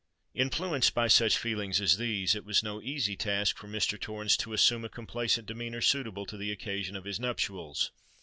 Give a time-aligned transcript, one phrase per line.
[0.33, 3.99] Influenced by such feelings as these, it was no easy task for Mr.
[4.01, 7.91] Torrens to assume a complacent demeanour suitable to the occasion of his nuptials.